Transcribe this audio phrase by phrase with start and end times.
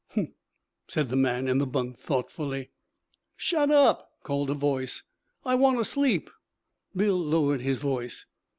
[0.15, 0.29] 'Humph!'
[0.87, 2.71] said the man in the bunk thoughtfully.
[3.37, 5.03] 'Shut up!' called a voice.
[5.45, 6.31] 'I want to sleep.'
[6.95, 8.25] Bill lowered his voice.